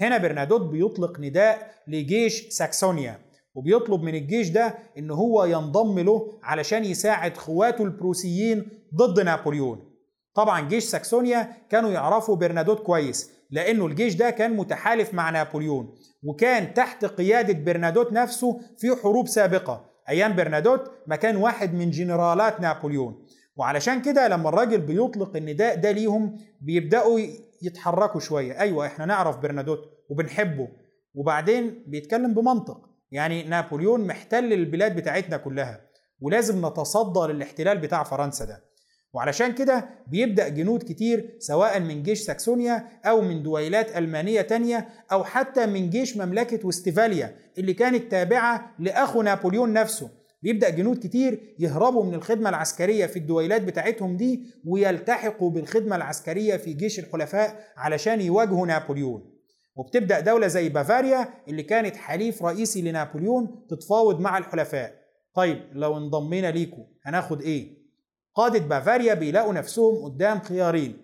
[0.00, 3.18] هنا برنادوت بيطلق نداء لجيش ساكسونيا
[3.54, 9.92] وبيطلب من الجيش ده إن هو ينضم له علشان يساعد خواته البروسيين ضد نابليون.
[10.34, 16.74] طبعا جيش ساكسونيا كانوا يعرفوا برنادوت كويس لأنه الجيش ده كان متحالف مع نابليون وكان
[16.74, 19.84] تحت قيادة برنادوت نفسه في حروب سابقة.
[20.08, 23.26] أيام برنادوت ما كان واحد من جنرالات نابليون.
[23.56, 27.20] وعلشان كده لما الراجل بيطلق النداء ده ليهم بيبدأوا
[27.62, 28.60] يتحركوا شوية.
[28.60, 29.78] أيوه إحنا نعرف برنادوت
[30.10, 30.68] وبنحبه.
[31.14, 32.88] وبعدين بيتكلم بمنطق.
[33.10, 35.80] يعني نابليون محتل البلاد بتاعتنا كلها.
[36.20, 38.64] ولازم نتصدى للاحتلال بتاع فرنسا ده.
[39.14, 45.24] وعلشان كده بيبدأ جنود كتير سواء من جيش ساكسونيا أو من دويلات ألمانية تانية أو
[45.24, 50.10] حتى من جيش مملكة وستفاليا اللي كانت تابعة لأخو نابليون نفسه.
[50.42, 56.72] بيبدأ جنود كتير يهربوا من الخدمة العسكرية في الدويلات بتاعتهم دي ويلتحقوا بالخدمة العسكرية في
[56.72, 59.32] جيش الحلفاء علشان يواجهوا نابليون.
[59.76, 64.94] وبتبدأ دولة زي بافاريا اللي كانت حليف رئيسي لنابليون تتفاوض مع الحلفاء.
[65.34, 67.82] طيب لو انضمينا ليكوا هناخد إيه؟
[68.34, 70.96] قادة بافاريا بيلاقوا نفسهم قدام خيارين.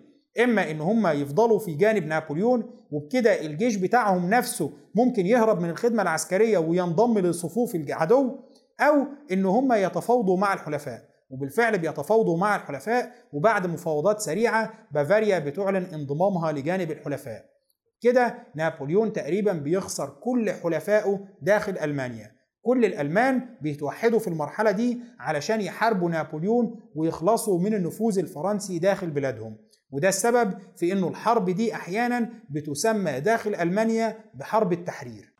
[0.43, 6.01] إما إن هم يفضلوا في جانب نابليون وبكده الجيش بتاعهم نفسه ممكن يهرب من الخدمة
[6.01, 8.35] العسكرية وينضم لصفوف العدو
[8.79, 11.09] أو إن هم يتفاوضوا مع الحلفاء.
[11.29, 17.45] وبالفعل بيتفاوضوا مع الحلفاء وبعد مفاوضات سريعة بافاريا بتعلن انضمامها لجانب الحلفاء.
[18.01, 22.31] كده نابليون تقريبا بيخسر كل حلفائه داخل ألمانيا.
[22.61, 29.57] كل الألمان بيتوحدوا في المرحلة دي علشان يحاربوا نابليون ويخلصوا من النفوذ الفرنسي داخل بلادهم.
[29.91, 35.33] وده السبب في إنه الحرب دي أحيانا بتسمى داخل ألمانيا بحرب التحرير.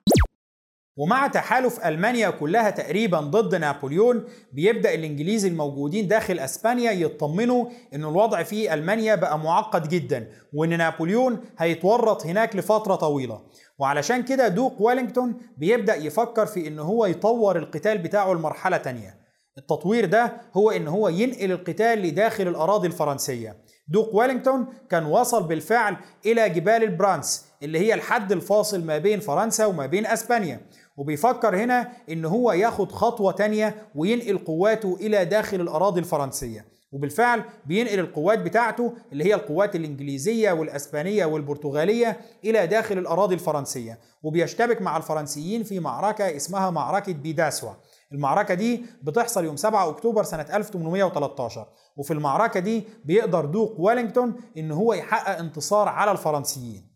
[1.00, 8.44] ومع تحالف ألمانيا كلها تقريبا ضد نابليون بيبدأ الإنجليز الموجودين داخل أسبانيا يطمنوا إن الوضع
[8.44, 13.42] في ألمانيا بقى معقد جدا وإن نابليون هيتورط هناك لفترة طويلة.
[13.80, 19.20] وعلشان كده دوق ويلينغتون بيبدأ يفكر في إن هو يطور القتال بتاعه لمرحلة تانية.
[19.58, 23.58] التطوير ده هو إن هو ينقل القتال لداخل الأراضي الفرنسية.
[23.88, 29.66] دوق ويلينغتون كان وصل بالفعل إلى جبال البرانس اللي هي الحد الفاصل ما بين فرنسا
[29.66, 30.62] وما بين أسبانيا.
[31.00, 36.66] وبيفكر هنا إن هو ياخد خطوة تانية وينقل قواته إلى داخل الأراضي الفرنسية.
[36.92, 44.00] وبالفعل بينقل القوات بتاعته اللي هي القوات الإنجليزية والأسبانية والبرتغالية إلى داخل الأراضي الفرنسية.
[44.24, 47.72] وبيشتبك مع الفرنسيين في معركة اسمها معركة بيداسوا.
[48.12, 54.72] المعركة دي بتحصل يوم 7 أكتوبر سنة 1813 وفي المعركة دي بيقدر دوق ويلينغتون إن
[54.72, 56.89] هو يحقق انتصار على الفرنسيين.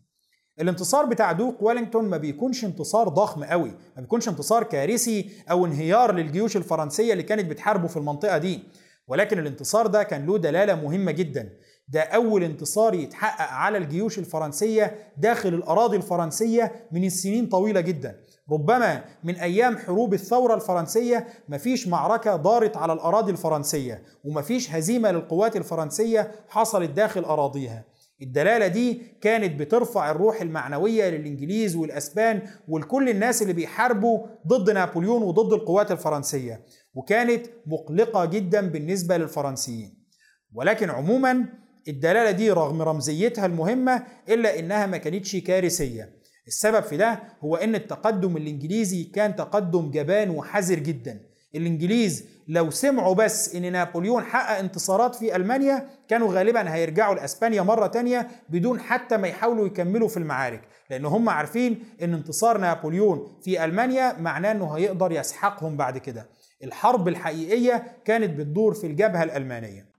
[0.60, 6.12] الانتصار بتاع دوق ويلينغتون ما بيكونش انتصار ضخم قوي ما بيكونش انتصار كارثي أو انهيار
[6.12, 8.60] للجيوش الفرنسية اللي كانت بتحاربه في المنطقة دي.
[9.08, 11.48] ولكن الانتصار ده كان له دلالة مهمة جدا.
[11.88, 18.16] ده أول انتصار يتحقق على الجيوش الفرنسية داخل الأراضي الفرنسية من السنين طويلة جدا.
[18.52, 25.56] ربما من أيام حروب الثورة الفرنسية مفيش معركة دارت على الأراضي الفرنسية ومفيش هزيمة للقوات
[25.56, 27.84] الفرنسية حصلت داخل أراضيها.
[28.22, 35.52] الدلالة دي كانت بترفع الروح المعنوية للإنجليز والأسبان ولكل الناس اللي بيحاربوا ضد نابليون وضد
[35.52, 40.04] القوات الفرنسية وكانت مقلقة جدا بالنسبة للفرنسيين.
[40.52, 41.46] ولكن عموما
[41.88, 46.10] الدلالة دي رغم رمزيتها المهمة إلا إنها ما كانتش كارثية.
[46.46, 51.20] السبب في ده هو إن التقدم الإنجليزي كان تقدم جبان وحذر جدا.
[51.54, 57.86] الإنجليز لو سمعوا بس إن نابليون حقق انتصارات في ألمانيا كانوا غالبا هيرجعوا لأسبانيا مرة
[57.86, 60.60] تانية بدون حتى ما يحاولوا يكملوا في المعارك.
[60.90, 66.28] لأن هم عارفين إن انتصار نابليون في ألمانيا معناه إنه هيقدر يسحقهم بعد كده.
[66.64, 69.94] الحرب الحقيقية كانت بتدور في الجبهة الألمانية.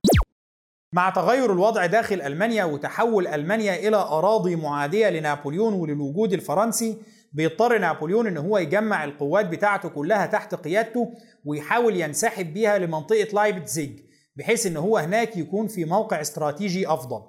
[0.94, 6.98] مع تغير الوضع داخل ألمانيا وتحول ألمانيا إلى أراضي معادية لنابليون وللوجود الفرنسي
[7.36, 11.14] بيضطر نابليون إن هو يجمع القوات بتاعته كلها تحت قيادته
[11.46, 14.00] ويحاول ينسحب بيها لمنطقة لايبتزيج
[14.36, 17.22] بحيث إن هو هناك يكون في موقع استراتيجي أفضل.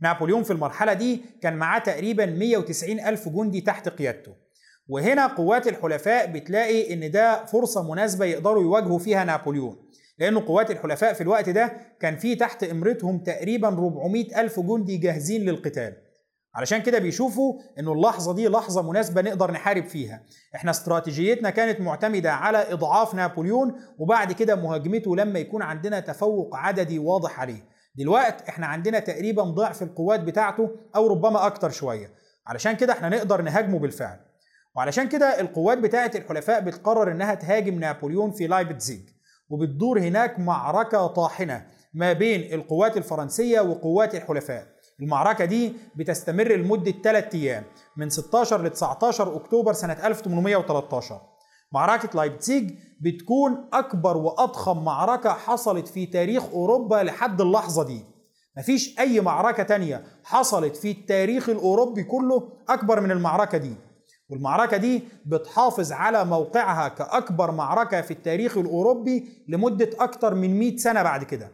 [0.00, 4.32] نابليون في المرحلة دي كان معاه تقريبا 190 ألف جندي تحت قيادته.
[4.88, 9.76] وهنا قوات الحلفاء بتلاقي إن ده فرصة مناسبة يقدروا يواجهوا فيها نابليون
[10.18, 15.40] لأن قوات الحلفاء في الوقت ده كان في تحت إمرتهم تقريبا 400 ألف جندي جاهزين
[15.44, 16.03] للقتال.
[16.54, 20.22] علشان كده بيشوفوا إنه اللحظة دي لحظة مناسبة نقدر نحارب فيها.
[20.54, 26.98] إحنا استراتيجيتنا كانت معتمدة على إضعاف نابليون وبعد كده مهاجمته لما يكون عندنا تفوق عددي
[26.98, 27.64] واضح عليه.
[27.94, 32.10] دلوقتي إحنا عندنا تقريبا ضعف القوات بتاعته أو ربما أكتر شوية.
[32.46, 34.18] علشان كده إحنا نقدر نهاجمه بالفعل.
[34.76, 39.08] وعلشان كده القوات بتاعه الحلفاء بتقرر إنها تهاجم نابليون في لايبتزيج.
[39.48, 44.73] وبتدور هناك معركة طاحنة ما بين القوات الفرنسية وقوات الحلفاء.
[45.00, 47.64] المعركة دي بتستمر لمدة 3 أيام
[47.96, 51.20] من 16 ل 19 أكتوبر سنة 1813
[51.72, 52.70] معركة لايبتسيج
[53.00, 58.04] بتكون أكبر وأضخم معركة حصلت في تاريخ أوروبا لحد اللحظة دي.
[58.58, 63.74] مفيش أي معركة تانية حصلت في التاريخ الأوروبي كله أكبر من المعركة دي.
[64.30, 71.02] والمعركة دي بتحافظ على موقعها كأكبر معركة في التاريخ الأوروبي لمدة أكتر من 100 سنة
[71.02, 71.50] بعد كده.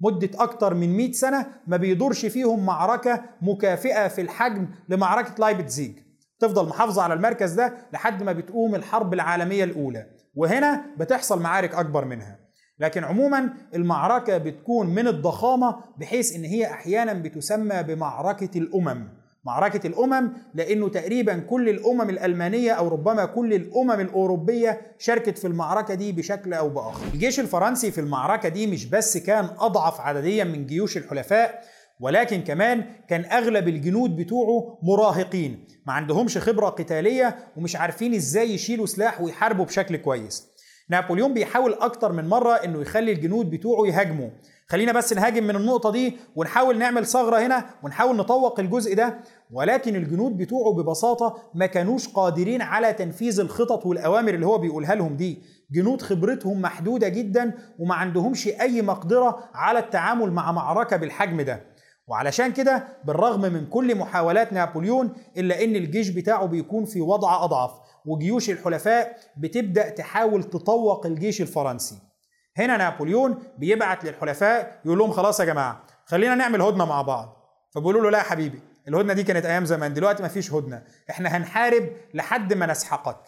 [0.00, 5.98] مدة أكتر من 100 سنة ما بيدورش فيهم معركة مكافئة في الحجم لمعركة لايبتزيج.
[6.38, 12.04] تفضل محافظة على المركز ده لحد ما بتقوم الحرب العالمية الأولى وهنا بتحصل معارك أكبر
[12.04, 12.38] منها.
[12.78, 19.19] لكن عموما المعركة بتكون من الضخامة بحيث إن هي أحيانا بتسمى بمعركة الأمم.
[19.44, 25.94] معركة الأمم لأنه تقريبا كل الأمم الألمانية أو ربما كل الأمم الأوروبية شاركت في المعركة
[25.94, 27.06] دي بشكل أو بآخر.
[27.14, 31.62] الجيش الفرنسي في المعركة دي مش بس كان أضعف عدديا من جيوش الحلفاء
[32.00, 38.86] ولكن كمان كان أغلب الجنود بتوعه مراهقين ما عندهمش خبرة قتالية ومش عارفين إزاي يشيلوا
[38.86, 40.46] سلاح ويحاربوا بشكل كويس.
[40.90, 44.28] نابليون بيحاول أكتر من مرة إنه يخلي الجنود بتوعه يهاجموا.
[44.70, 49.18] خلينا بس نهاجم من النقطة دي ونحاول نعمل ثغرة هنا ونحاول نطوق الجزء ده.
[49.50, 55.16] ولكن الجنود بتوعه ببساطة ما كانوش قادرين على تنفيذ الخطط والأوامر اللي هو بيقولها لهم
[55.16, 55.42] دي.
[55.72, 61.60] جنود خبرتهم محدودة جدا وما عندهمش أي مقدرة على التعامل مع معركة بالحجم ده.
[62.08, 67.70] وعلشان كده بالرغم من كل محاولات نابليون إلا إن الجيش بتاعه بيكون في وضع أضعف
[68.06, 72.09] وجيوش الحلفاء بتبدأ تحاول تطوق الجيش الفرنسي.
[72.56, 77.36] هنا نابليون بيبعت للحلفاء يقول لهم خلاص يا جماعة خلينا نعمل هدنة مع بعض.
[77.74, 81.88] فبيقولوا له لا يا حبيبي الهدنة دي كانت أيام زمان دلوقتي مفيش هدنة إحنا هنحارب
[82.14, 83.20] لحد ما نسحقك.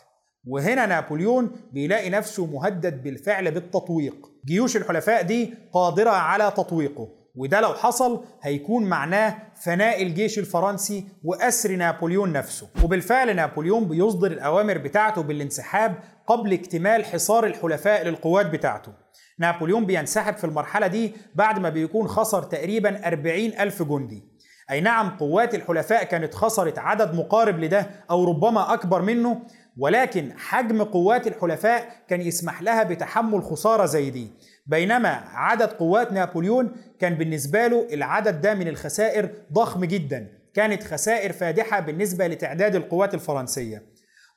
[0.47, 4.31] وهنا نابليون بيلاقي نفسه مهدد بالفعل بالتطويق.
[4.47, 11.77] جيوش الحلفاء دي قادرة على تطويقه وده لو حصل هيكون معناه فناء الجيش الفرنسي وأسر
[11.77, 12.69] نابليون نفسه.
[12.85, 15.95] وبالفعل نابليون بيصدر الأوامر بتاعته بالانسحاب
[16.27, 19.02] قبل اكتمال حصار الحلفاء للقوات بتاعته.
[19.43, 24.23] نابليون بينسحب في المرحلة دي بعد ما بيكون خسر تقريبا 40 ألف جندي.
[24.71, 29.43] أي نعم قوات الحلفاء كانت خسرت عدد مقارب لده أو ربما أكبر منه
[29.79, 34.33] ولكن حجم قوات الحلفاء كان يسمح لها بتحمل خسارة زي دي.
[34.67, 40.29] بينما عدد قوات نابليون كان بالنسبة له العدد ده من الخسائر ضخم جدا.
[40.55, 43.83] كانت خسائر فادحة بالنسبة لتعداد القوات الفرنسية.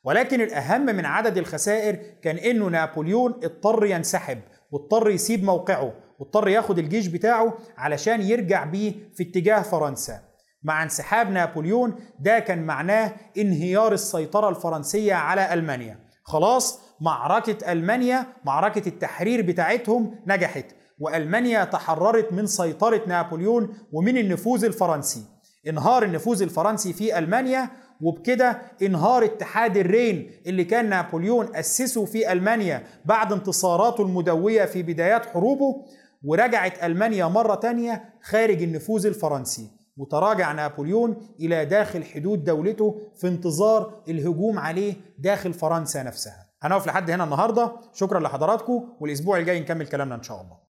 [0.03, 4.39] ولكن الأهم من عدد الخسائر كان إنه نابليون اضطر ينسحب.
[4.71, 10.19] واضطر يسيب موقعه واضطر ياخد الجيش بتاعه علشان يرجع بيه في اتجاه فرنسا.
[10.63, 15.99] مع انسحاب نابليون ده كان معناه انهيار السيطرة الفرنسية على ألمانيا.
[16.23, 20.65] خلاص معركة ألمانيا معركة التحرير بتاعتهم نجحت
[20.99, 25.25] وألمانيا تحررت من سيطرة نابليون ومن النفوذ الفرنسي.
[25.67, 27.69] انهار النفوذ الفرنسي في ألمانيا
[28.01, 35.25] وبكده انهار اتحاد الرين اللي كان نابليون أسسه في ألمانيا بعد انتصاراته المدوية في بدايات
[35.25, 35.85] حروبه
[36.23, 39.71] ورجعت ألمانيا مرة تانية خارج النفوذ الفرنسي.
[39.97, 46.45] وتراجع نابليون إلى داخل حدود دولته في انتظار الهجوم عليه داخل فرنسا نفسها.
[46.61, 47.71] هنقف لحد هنا النهارده.
[47.93, 50.57] شكرا لحضراتكم والأسبوع الجاي نكمل كلامنا إن شاء الله.